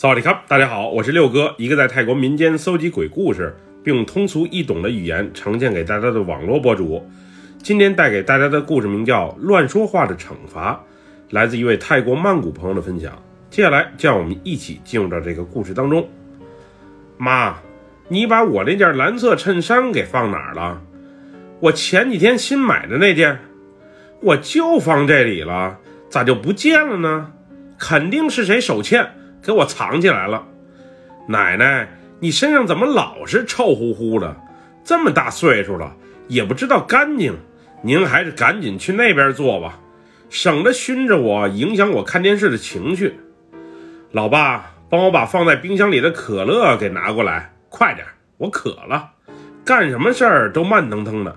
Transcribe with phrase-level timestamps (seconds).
[0.00, 3.54] 萨瓦迪卡，大家好，我是六哥，一个在泰国民间搜集鬼故事，
[3.84, 7.06] 并用通俗易懂的语言呈现给大家的网络博主。
[7.62, 10.72] 今天带给大家的故事名叫《乱说话的惩罚》，
[11.34, 13.12] 来自一位泰国曼谷朋友的分享。
[13.50, 16.08] 接下来，就让我们一起进入到这个故事当中。
[17.18, 17.58] 妈，
[18.08, 20.80] 你把我那件蓝色衬衫给放哪儿了？
[21.60, 23.38] 我前几天新买的那件，
[24.22, 25.78] 我就放这里了，
[26.08, 27.32] 咋就不见了呢？
[27.78, 29.06] 肯定是谁手欠。
[29.42, 30.46] 给我藏起来了，
[31.26, 31.88] 奶奶，
[32.18, 34.36] 你身上怎么老是臭乎乎的？
[34.84, 35.94] 这么大岁数了
[36.28, 37.36] 也不知道干净，
[37.82, 39.78] 您还是赶紧去那边坐吧，
[40.28, 43.18] 省得熏着我，影响我看电视的情绪。
[44.12, 48.06] 老爸，帮我把放在冰箱里的可乐给拿过来，快点，
[48.38, 49.10] 我渴了。
[49.64, 51.36] 干什么事儿都慢腾腾的，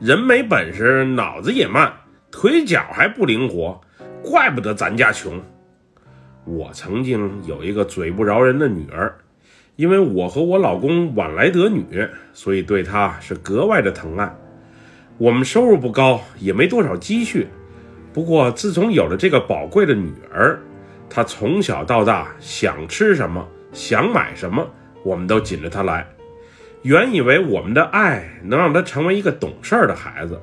[0.00, 1.92] 人没本事，脑子也慢，
[2.30, 3.80] 腿脚还不灵活，
[4.22, 5.42] 怪不得咱家穷。
[6.44, 9.14] 我曾经有一个嘴不饶人的女儿，
[9.76, 14.34] 因为我和我老公晚来得女，所以对她是格外的疼爱。
[15.16, 17.46] 我们收入不高，也没多少积蓄。
[18.12, 20.60] 不过自从有了这个宝贵的女儿，
[21.08, 24.68] 她从小到大想吃什么、想买什么，
[25.02, 26.06] 我们都紧着她来。
[26.82, 30.38] 原以为我们的爱能让她成为一个懂事儿的孩子，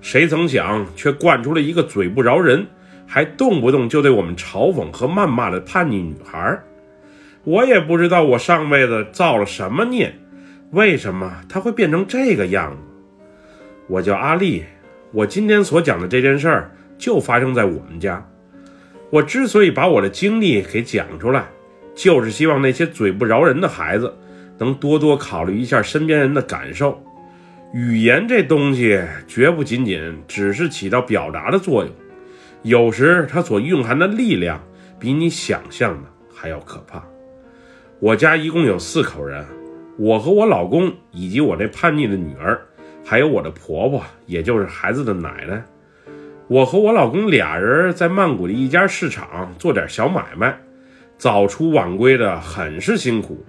[0.00, 2.66] 谁曾想却惯出了一个嘴不饶人。
[3.06, 6.58] 还动不动就对我们嘲讽和谩骂的叛逆女孩，
[7.44, 10.14] 我也不知道我上辈子造了什么孽，
[10.72, 12.78] 为什么她会变成这个样子？
[13.88, 14.64] 我叫阿丽，
[15.12, 18.28] 我今天所讲的这件事儿就发生在我们家。
[19.10, 21.46] 我之所以把我的经历给讲出来，
[21.94, 24.12] 就是希望那些嘴不饶人的孩子
[24.58, 27.00] 能多多考虑一下身边人的感受。
[27.72, 31.92] 语言这东西绝不仅仅只是起到表达的作用。
[32.66, 34.60] 有时它所蕴含的力量，
[34.98, 37.00] 比你想象的还要可怕。
[38.00, 39.46] 我家一共有四口人，
[39.96, 42.60] 我和我老公以及我那叛逆的女儿，
[43.04, 45.64] 还有我的婆婆，也就是孩子的奶奶。
[46.48, 50.58] 我和我老公俩人在曼谷的一家市场做点小买卖，
[51.16, 53.46] 早出晚归的，很是辛苦。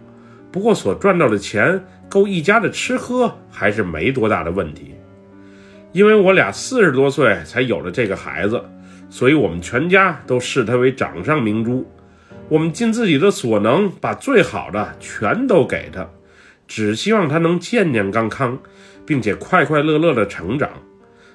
[0.52, 4.94] 不过所赚到的钱够一家的吃喝，还是没多大的问题。
[5.92, 8.64] 因为我俩四十多岁才有了这个孩子。
[9.10, 11.90] 所以，我们全家都视他为掌上明珠。
[12.50, 16.10] 我们尽自己的所能，把最好的全都给他，
[16.68, 18.58] 只希望他能健健康康，
[19.06, 20.70] 并且快快乐乐的成长，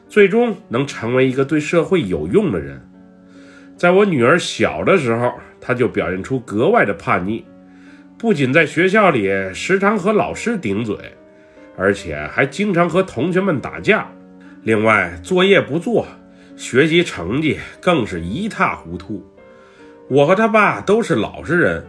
[0.08, 2.80] 最终能成为一个对社会有用的人。
[3.76, 7.44] 在我女儿小的时候，她就表现出格外的叛逆，
[8.16, 10.96] 不仅在学校里时常和老师顶嘴，
[11.76, 14.06] 而且还经常和同学们打架。
[14.62, 16.06] 另外，作业不做。
[16.62, 19.20] 学习成绩更是一塌糊涂。
[20.08, 21.84] 我和他爸都是老实人，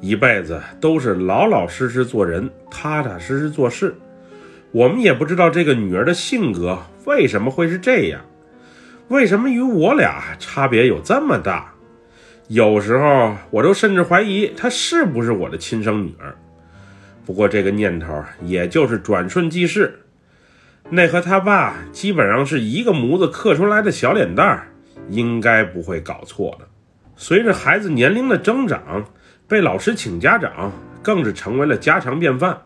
[0.00, 3.94] 一辈子都是老老实实做人，踏踏实实做事。
[4.72, 8.20] 我们也不知道这个女儿的性格为什么会是这样，
[9.06, 11.72] 为什么与我俩差别有这么大？
[12.48, 16.36] 有时候我都甚至怀疑她是不是我的亲生女儿。
[17.24, 19.96] 不过这个念头也就是转瞬即逝。
[20.88, 24.68] 那和他爸基本上是一个模子刻出来的小脸蛋儿，
[25.08, 26.66] 应该不会搞错的。
[27.16, 29.04] 随着孩子年龄的增长，
[29.48, 32.62] 被老师请家长更是成为了家常便饭。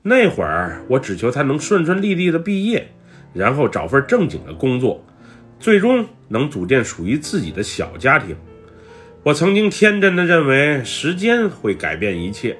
[0.00, 2.90] 那会儿我只求他能顺顺利利的毕业，
[3.34, 5.04] 然后找份正经的工作，
[5.60, 8.34] 最终能组建属于自己的小家庭。
[9.22, 12.56] 我曾经天真的认为时间会改变一切，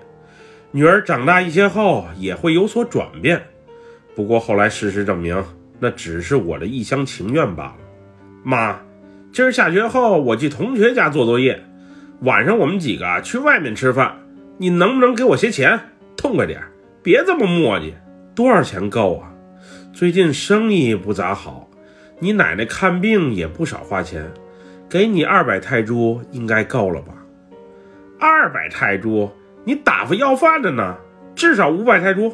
[0.70, 3.42] 女儿长大一些后也会有所转变。
[4.14, 5.42] 不过后来事实证明，
[5.78, 7.76] 那只是我的一厢情愿罢了。
[8.44, 8.80] 妈，
[9.32, 11.64] 今儿下学后我去同学家做作业，
[12.20, 14.16] 晚上我们几个去外面吃饭，
[14.58, 15.80] 你能不能给我些钱？
[16.16, 16.62] 痛快点，
[17.02, 17.94] 别这么磨叽。
[18.34, 19.32] 多少钱够啊？
[19.92, 21.68] 最近生意不咋好，
[22.18, 24.30] 你奶奶看病也不少花钱，
[24.88, 27.12] 给你二百泰铢应该够了吧？
[28.18, 29.30] 二百泰铢？
[29.64, 30.96] 你打发要饭的呢？
[31.34, 32.32] 至少五百泰铢。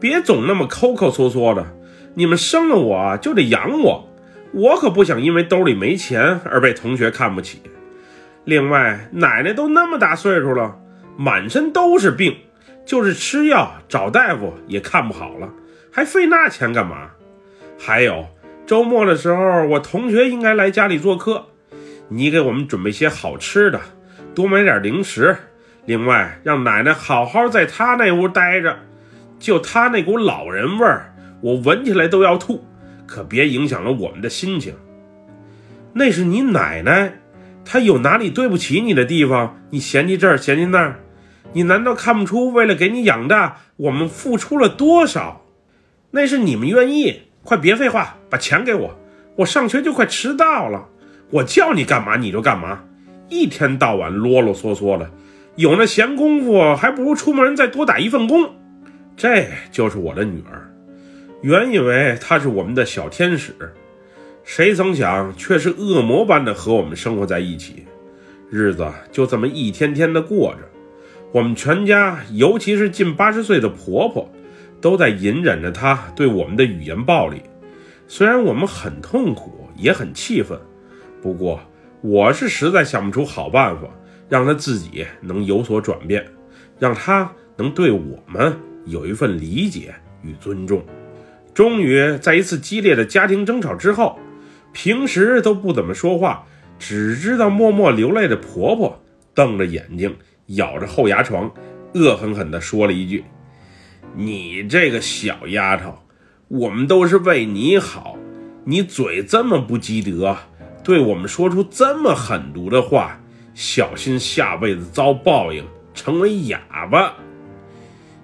[0.00, 1.66] 别总那么抠抠搓搓的，
[2.14, 4.08] 你们生了我就得养我，
[4.52, 7.60] 我可不想因为兜里没钱而被同学看不起。
[8.44, 10.78] 另外，奶奶都那么大岁数了，
[11.18, 12.34] 满身都是病，
[12.86, 15.50] 就是吃药找大夫也看不好了，
[15.92, 17.10] 还费那钱干嘛？
[17.78, 18.26] 还有
[18.66, 21.46] 周末的时候，我同学应该来家里做客，
[22.08, 23.78] 你给我们准备些好吃的，
[24.34, 25.36] 多买点零食，
[25.84, 28.78] 另外让奶奶好好在她那屋待着。
[29.40, 32.62] 就他那股老人味儿，我闻起来都要吐，
[33.06, 34.74] 可别影响了我们的心情。
[35.94, 37.14] 那是你奶奶，
[37.64, 39.58] 她有哪里对不起你的地方？
[39.70, 41.00] 你嫌弃这儿，嫌弃那儿，
[41.54, 45.46] 你难道看不出为了给你养大，我们付出了多少？
[46.12, 47.22] 那是你们愿意。
[47.42, 48.94] 快别废话，把钱给我，
[49.36, 50.86] 我上学就快迟到了。
[51.30, 52.82] 我叫你干嘛你就干嘛，
[53.30, 55.10] 一天到晚啰啰嗦嗦的，
[55.56, 58.56] 有那闲工夫，还不如出门再多打一份工。
[59.20, 60.74] 这就是我的女儿，
[61.42, 63.52] 原以为她是我们的小天使。
[64.44, 67.84] 谁曾想，却是恶魔般的和我们生活在一起，
[68.48, 70.60] 日子就这么一天天的过着。
[71.32, 74.26] 我们全家，尤其是近八十岁的婆婆，
[74.80, 77.42] 都在隐忍着她对我们的语言暴力。
[78.08, 80.58] 虽然我们很痛苦，也很气愤，
[81.20, 81.60] 不过
[82.00, 83.86] 我是实在想不出好办法，
[84.30, 86.26] 让她自己能有所转变，
[86.78, 88.56] 让她能对我们
[88.86, 90.82] 有一份理解与尊重。
[91.54, 94.18] 终于在一次激烈的家庭争吵之后。
[94.72, 96.46] 平时都不怎么说话，
[96.78, 99.02] 只知道默默流泪的婆婆，
[99.34, 100.16] 瞪着眼睛，
[100.46, 101.50] 咬着后牙床，
[101.94, 103.24] 恶狠狠地说了一句
[104.14, 105.98] ：“你这个小丫头，
[106.46, 108.16] 我们都是为你好，
[108.64, 110.36] 你嘴这么不积德，
[110.84, 113.20] 对我们说出这么狠毒的话，
[113.54, 117.16] 小心下辈子遭报应，成为哑巴。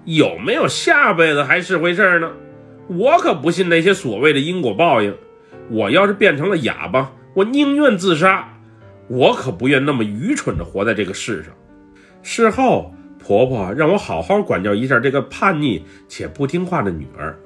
[0.07, 2.31] 有没有下辈子还是回事呢？
[2.87, 5.13] 我可不信那些所谓的因果报应。”
[5.69, 8.57] 我要是变成了哑巴，我宁愿自杀，
[9.09, 11.51] 我可不愿那么愚蠢的活在这个世上。
[12.23, 17.37] 事后，婆婆让我好好管教一下这个叛逆且不听话的女儿，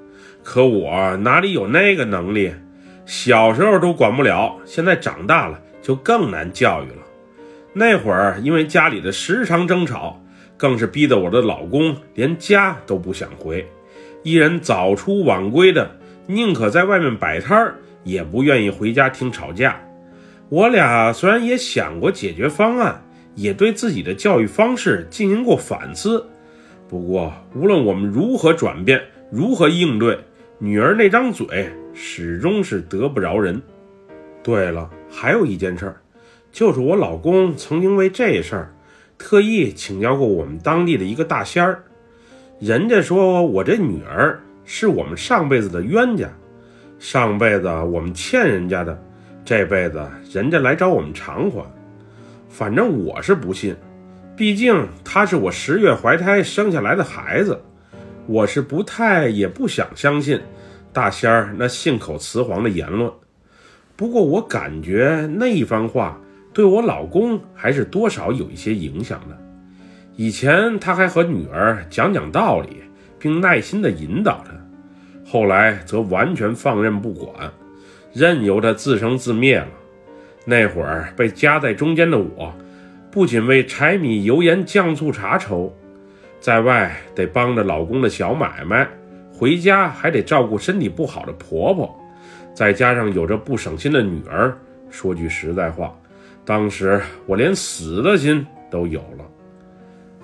[0.44, 2.54] 可我哪里有那个能力？
[3.08, 7.02] 小时候都管不了，现在长大了就更难教育了。
[7.74, 10.20] 那会儿因为家里的时常争吵，
[10.62, 13.68] 更是逼得我的老公连家都不想回，
[14.22, 15.98] 一人早出晚归的，
[16.28, 17.75] 宁可在外面摆摊儿。
[18.04, 19.80] 也不愿意回家听吵架。
[20.50, 23.00] 我俩虽然也想过解决方案，
[23.36, 26.25] 也对自己的教育方式进行过反思，
[26.90, 29.00] 不过无论我们如何转变，
[29.31, 30.18] 如何应对，
[30.58, 33.62] 女儿那张嘴始终是得不饶人。
[34.42, 36.02] 对了，还有一件事儿，
[36.52, 38.74] 就是我老公曾经为这事儿
[39.21, 41.83] 特意请教过我们当地的一个大仙儿，
[42.59, 46.27] 人家说我这女儿是我们上辈子的冤家。
[46.97, 49.00] 上辈子我们欠人家的，
[49.45, 51.63] 这辈子人家来找我们偿还。
[52.50, 53.75] 反正我是不信，
[54.35, 57.62] 毕竟他是我十月怀胎生下来的孩子，
[58.25, 60.41] 我是不太也不想相信
[60.91, 63.12] 大仙儿那信口雌黄的言论。
[63.95, 66.19] 不过我感觉那一番话
[66.53, 69.38] 对我老公还是多少有一些影响的。
[70.15, 72.77] 以前他还和女儿讲讲道理，
[73.18, 74.51] 并耐心地引导她。
[75.25, 77.50] 后来则完全放任不管，
[78.13, 79.68] 任由他自生自灭了。
[80.44, 82.53] 那会儿被夹在中间的我，
[83.09, 85.74] 不仅为柴米油盐酱醋茶愁，
[86.42, 88.88] 在外得帮着老公的小买卖，
[89.31, 91.98] 回家还得照顾身体不好的婆婆，
[92.53, 94.57] 再加上有着不省心的女儿。
[94.89, 95.95] 说句实在话，
[96.45, 99.25] 当时我连死的心都有了。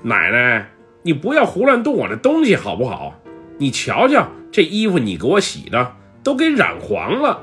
[0.03, 0.69] 奶奶，
[1.03, 3.19] 你不要胡乱动我的东西好不好？
[3.57, 4.27] 你瞧瞧。
[4.49, 7.41] 这衣服你给我洗的都给染黄了，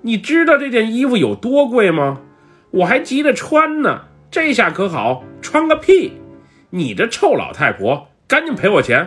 [0.00, 2.22] 你知道这件衣服有多贵吗？
[2.70, 6.12] 我还急着穿呢，这下可好，穿个屁！
[6.70, 9.06] 你这臭老太婆，赶紧赔我钱！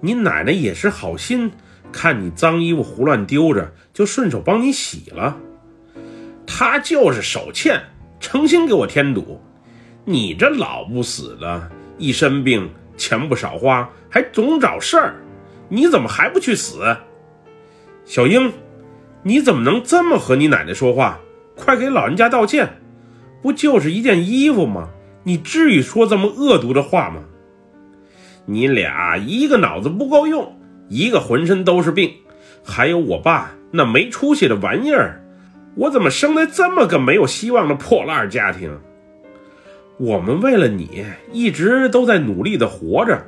[0.00, 1.50] 你奶奶也是好心，
[1.90, 5.36] 看你脏衣服胡乱丢着，就顺手帮你洗了。
[6.46, 7.82] 她就是手欠，
[8.22, 9.38] 诚心给我添堵。
[10.06, 15.16] 你这老不死的，一身病钱不少花，还总找事儿。
[15.68, 16.96] 你怎么还不去死，
[18.04, 18.52] 小英？
[19.22, 21.20] 你怎么能这么和你奶奶说话？
[21.54, 22.80] 快给老人家道歉！
[23.42, 24.88] 不就是一件衣服吗？
[25.24, 27.22] 你至于说这么恶毒的话吗？
[28.46, 30.56] 你俩一个脑子不够用，
[30.88, 32.12] 一个浑身都是病，
[32.64, 35.24] 还有我爸那没出息的玩意儿！
[35.74, 38.78] 我怎么生在这么个没有希望的破烂家庭？
[39.98, 43.22] 我们为了你一直都在努力的活着。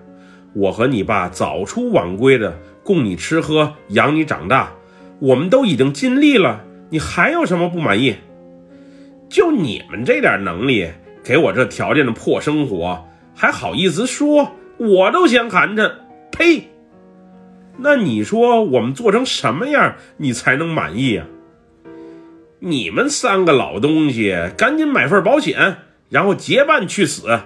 [0.54, 4.72] 我和你爸早出晚归的供你吃喝，养你长大，
[5.18, 8.16] 我们都已经尽力了，你还有什么不满意？
[9.28, 10.88] 就你们这点能力，
[11.24, 14.52] 给我这条件的破生活，还好意思说？
[14.76, 15.90] 我都嫌寒碜！
[16.30, 16.68] 呸！
[17.78, 21.26] 那你说我们做成什么样，你才能满意啊？
[22.66, 25.76] 你们三个老东西，赶紧买份保险，
[26.08, 27.40] 然后结伴去死，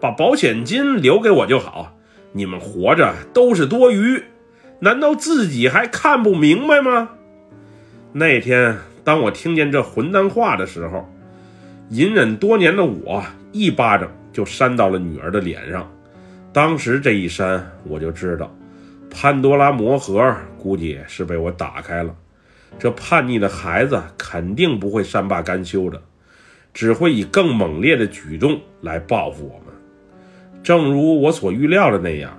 [0.00, 1.96] 把保险金留给我就好。
[2.32, 4.24] 你们活着都是多余，
[4.80, 7.10] 难道自己还看不明白吗？
[8.14, 11.08] 那天当我听见这混蛋话的时候，
[11.90, 15.88] 隐忍多年的我一巴掌就扇到了女儿的脸上。
[16.52, 18.52] 当时这一扇，我就知道，
[19.08, 22.12] 潘多拉魔盒估计是被我打开了。
[22.78, 26.02] 这叛逆的孩子肯定不会善罢甘休的，
[26.72, 29.74] 只会以更猛烈的举动来报复我们。
[30.62, 32.38] 正如我所预料的那样，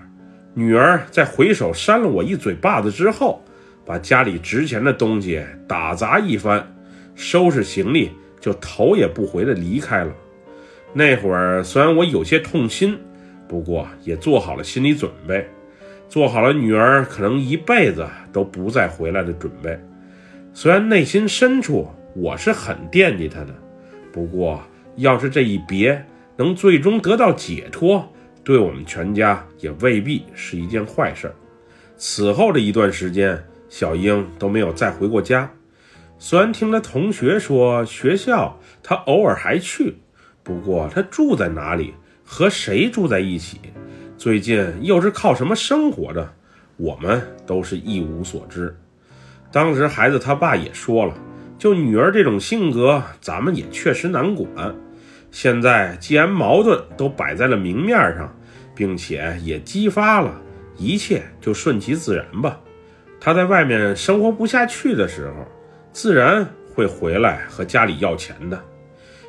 [0.54, 3.44] 女儿在回手扇了我一嘴巴子之后，
[3.86, 6.76] 把家里值钱的东西打砸一番，
[7.16, 10.14] 收拾行李就头也不回地离开了。
[10.94, 12.98] 那会儿虽然我有些痛心，
[13.48, 15.48] 不过也做好了心理准备，
[16.08, 19.80] 做好了女儿可能一辈子都不再回来的准备。
[20.58, 21.86] 虽然内心深处
[22.16, 23.54] 我是很惦记他的，
[24.10, 24.64] 不过
[24.96, 26.06] 要是这一别
[26.38, 28.10] 能最终得到解脱，
[28.42, 31.30] 对我们全家也未必是一件坏事。
[31.98, 35.52] 此后的一段时间，小英都没有再回过家。
[36.18, 39.98] 虽然听他同学说学校他偶尔还去，
[40.42, 41.94] 不过他住在哪里，
[42.24, 43.60] 和谁住在一起，
[44.18, 46.34] 最近又是靠什么生活的，
[46.78, 48.74] 我们都是一无所知。
[49.56, 51.14] 当时孩子他爸也说了，
[51.58, 54.76] 就女儿这种性格，咱们也确实难管。
[55.32, 58.36] 现在既然矛盾都摆在了明面上，
[58.76, 60.42] 并且也激发了，
[60.76, 62.60] 一切就顺其自然吧。
[63.18, 65.48] 他在外面生活不下去的时候，
[65.94, 68.62] 自然会回来和家里要钱的。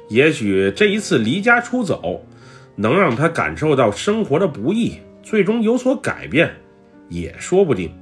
[0.08, 2.26] 也许这一次离家出走，
[2.74, 6.52] 能让他感受到生活的不易，最终有所改变，
[7.08, 7.92] 也说不定。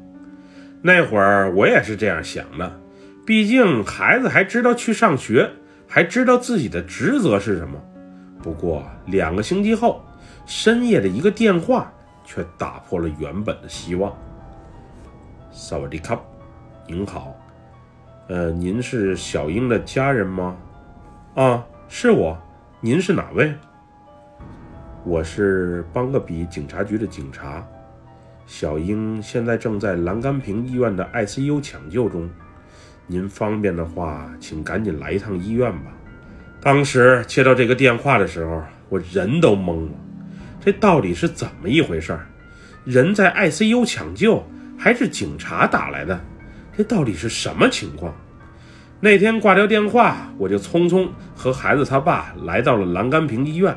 [0.86, 2.78] 那会儿我也是这样想的，
[3.24, 5.50] 毕竟孩子还知道去上学，
[5.88, 7.80] 还知道自己的职责是什么。
[8.42, 10.04] 不过两个星期后，
[10.44, 11.90] 深夜的一个电话
[12.22, 14.14] 却打破了原本的希望。
[15.50, 16.20] 萨瓦迪卡，
[16.86, 17.34] 您好，
[18.28, 20.54] 呃，您是小英的家人吗？
[21.34, 22.38] 啊，是我，
[22.82, 23.54] 您是哪位？
[25.02, 27.66] 我是邦格比警察局的警察。
[28.46, 32.28] 小英现在正在蓝甘平医院的 ICU 抢救中，
[33.06, 35.90] 您方便的话，请赶紧来一趟医院吧。
[36.60, 39.92] 当时接到这个电话的时候，我人都懵了，
[40.62, 42.18] 这到底是怎么一回事？
[42.84, 44.46] 人在 ICU 抢救，
[44.78, 46.20] 还是警察打来的？
[46.76, 48.14] 这到底是什么情况？
[49.00, 53.74] 那天挂掉电话，我就匆匆和孩子他爸来到了蓝甘平医院。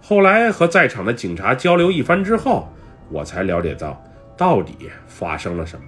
[0.00, 2.68] 后来和在场的警察交流一番之后。
[3.10, 4.02] 我才了解到
[4.36, 5.84] 到底发生了什么。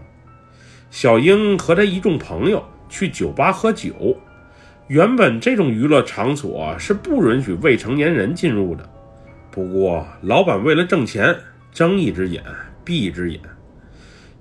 [0.91, 4.17] 小英和他一众朋友去酒吧喝酒，
[4.87, 8.89] 原本这种娱乐场所是不允许未成年人进入的。
[9.51, 11.37] 不过老板为了挣钱，
[11.73, 12.43] 睁一只眼
[12.85, 13.41] 闭一只眼。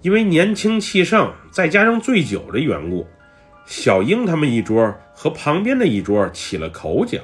[0.03, 3.05] 因为年轻气盛，再加上醉酒的缘故，
[3.65, 7.19] 小英他们一桌和旁边的一桌起了口角，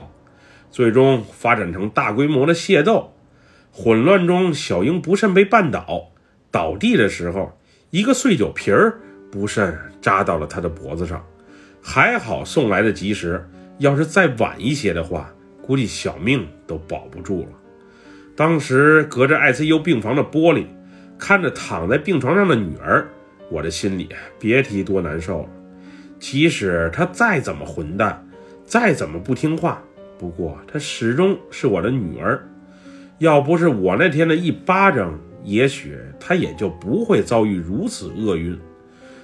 [0.69, 3.12] 最终发展成大规模的械斗。
[3.75, 6.11] 混乱中，小英不慎被绊倒，
[6.51, 7.57] 倒地的时候，
[7.89, 8.99] 一个碎酒瓶儿
[9.31, 11.25] 不慎扎到了她的脖子上，
[11.81, 13.43] 还好送来的及时，
[13.79, 17.47] 要是再晚一些的话，估计小命都保不住了。
[18.35, 20.67] 当时隔着 ICU 病房的玻璃，
[21.17, 23.07] 看着躺在病床上的女儿，
[23.49, 24.07] 我的心里
[24.39, 25.49] 别提多难受了。
[26.19, 28.23] 即使她再怎么混蛋，
[28.63, 29.81] 再怎么不听话，
[30.19, 32.47] 不过她始终是我的女儿。
[33.19, 38.57] 要不是我那天的一巴掌，也许他也就不会遭遇如此厄运。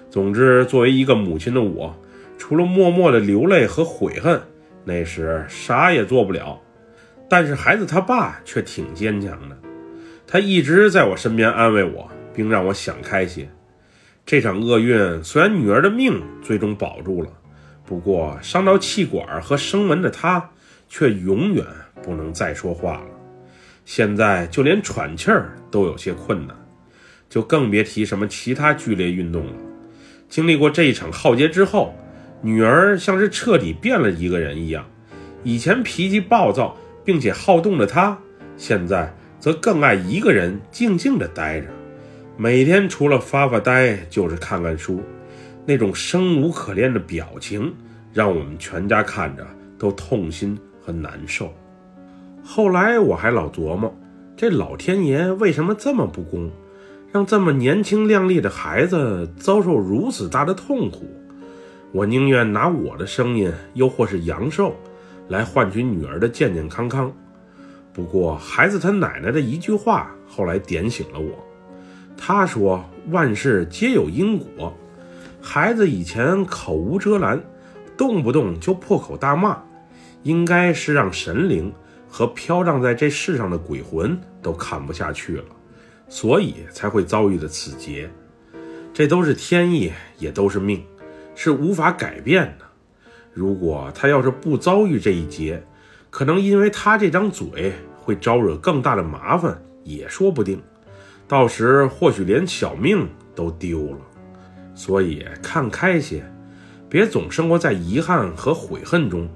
[0.10, 1.96] 总之，作为一个母亲的我，
[2.38, 4.41] 除了默默的流泪和悔恨，
[4.86, 6.60] 那时啥也做不了。
[7.27, 9.58] 但是孩子他爸却挺坚强的，
[10.25, 13.48] 他一直在我身边安慰我，并让我想开些。
[14.25, 17.29] 这场厄运虽然女儿的命最终保住了，
[17.86, 20.50] 不过伤到气管和声门的他，
[20.88, 21.63] 却永远
[22.01, 23.18] 不能再说话了。
[23.91, 26.55] 现在就连喘气儿都有些困难，
[27.27, 29.53] 就更别提什么其他剧烈运动了。
[30.29, 31.96] 经历过这一场浩劫之后，
[32.43, 34.86] 女儿像是彻底变了一个人一样。
[35.43, 38.15] 以前脾气暴躁并且好动的她，
[38.58, 41.65] 现在则更爱一个人静静地待着。
[42.38, 45.01] 每天除了发发呆，就是看看书，
[45.65, 47.74] 那种生无可恋的表情，
[48.13, 49.43] 让我们全家看着
[49.79, 51.51] 都痛心和难受。
[52.51, 53.95] 后来我还老琢磨，
[54.35, 56.49] 这老天爷为什么这么不公，
[57.11, 61.05] 让这么年轻靓丽的孩子遭受如此大的痛苦？
[61.91, 64.75] 我宁愿拿我的声音，又或是阳寿，
[65.27, 67.13] 来换取女儿的健健康康。
[67.93, 71.29] 不过孩子他奶奶的一句话，后来点醒了我。
[72.17, 74.75] 他说：“万事皆有因果。”
[75.39, 77.39] 孩子以前口无遮拦，
[77.95, 79.61] 动不动就破口大骂。
[80.23, 81.71] 应该是让神灵
[82.09, 85.45] 和飘荡在这世上的鬼魂都看不下去了，
[86.07, 88.09] 所以才会遭遇的此劫。
[88.93, 90.83] 这都是天意，也都是命，
[91.35, 92.65] 是无法改变的。
[93.31, 95.63] 如果他要是不遭遇这一劫，
[96.09, 100.61] 可能因为他这张嘴会招惹更大的麻烦，也说不定。
[101.27, 103.99] 到时或许连小命都丢了。
[104.73, 106.25] 所以看开些，
[106.89, 109.29] 别总生活在遗憾和悔恨中，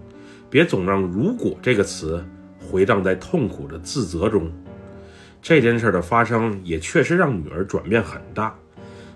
[0.50, 2.26] 别总让“如果”这个词
[2.74, 4.52] 回荡在痛苦的自责中。
[5.44, 8.56] 这件事的发生也确实让女儿转变很大。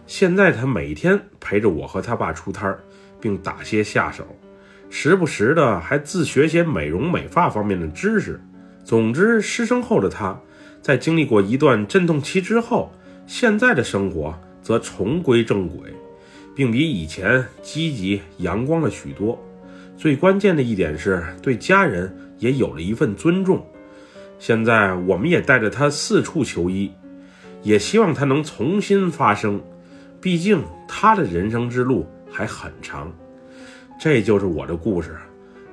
[0.05, 2.79] 现在她每天陪着我和她爸出摊儿，
[3.19, 4.23] 并打些下手。
[4.91, 8.39] 时不时的还自学些美容美发方面的知识。
[8.83, 10.39] 总之，失声后的她，
[10.79, 12.93] 在经历过一段阵痛期之后，
[13.25, 15.91] 现在的生活则重归正轨，
[16.55, 19.43] 并比以前积极阳光了许多。
[19.97, 23.65] 最关键的一点是，对家人也有了一份尊重。
[24.39, 26.91] 现在，我们也带着他四处求医，
[27.63, 29.62] 也希望他能重新发声。
[30.22, 33.12] 毕竟，他的人生之路还很长。
[34.00, 35.15] 这就是我的故事，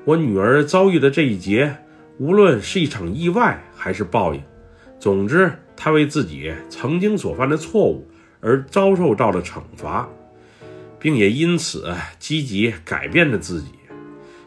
[0.05, 1.77] 我女儿遭遇的这一劫，
[2.19, 4.43] 无论是一场意外还是报应，
[4.99, 8.09] 总之，她为自己曾经所犯的错误
[8.41, 10.09] 而遭受到了惩罚，
[10.99, 13.73] 并也因此积极改变着自己。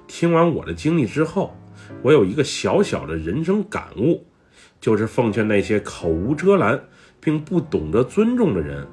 [0.08, 1.56] 听完我的经历之后，
[2.02, 4.26] 我有一个小小的人生感悟，
[4.80, 6.80] 就是奉劝那些口无遮拦
[7.20, 8.88] 并不懂得尊重的人，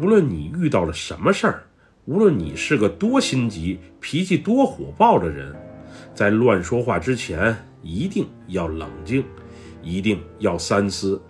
[0.00, 1.62] 无论你遇到了什么事儿。
[2.04, 5.52] 无论你是个多心急、脾气多火爆的人，
[6.14, 9.24] 在乱说话之前，一定要冷静，
[9.82, 11.20] 一定要三思。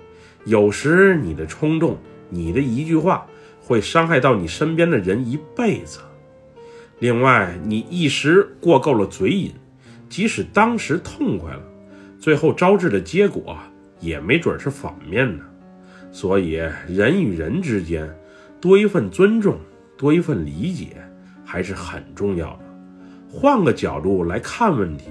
[0.44, 1.96] 有时你的冲动，
[2.28, 3.26] 你的一句话，
[3.62, 6.00] 会伤害到你身边的人一辈子。
[6.98, 9.54] 另外，你一时过够了嘴瘾，
[10.08, 11.62] 即使当时痛快了，
[12.18, 13.56] 最后招致的结果
[14.00, 15.44] 也没准是反面的。
[16.12, 16.52] 所以，
[16.88, 18.08] 人与人之间
[18.60, 19.59] 多一份尊重。
[19.98, 20.88] 多一份理解
[21.42, 22.61] 还是很重要的。
[23.31, 25.07] 换个角度来看问题，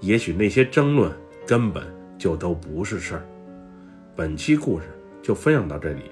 [0.00, 1.12] 也许那些争论
[1.46, 1.84] 根本
[2.18, 3.24] 就都不是事儿。
[4.16, 4.86] 本期故事
[5.22, 6.10] 就分享到这里，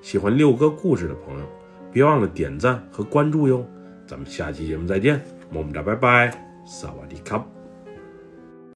[0.00, 1.44] 喜欢六哥故事的朋友，
[1.92, 3.66] 别忘了点赞和关注哟。
[4.06, 5.20] 咱们下期节目再见，
[5.50, 6.30] 么么哒，拜拜，
[6.64, 7.55] 萨瓦迪卡。